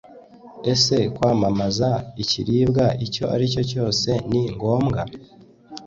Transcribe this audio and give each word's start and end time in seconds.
ese 0.73 0.97
kwamamaza 1.15 1.89
ikiribwa 2.23 2.85
icyo 3.05 3.23
ari 3.33 3.45
cyo 3.53 3.63
cyose 3.71 4.09
ni 4.29 4.41
ngombwa? 4.55 5.01